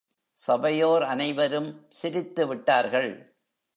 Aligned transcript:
சபையோர் 0.31 1.03
அனைவரும் 1.03 1.87
சிரித்துவிட்டார்கள். 2.01 3.25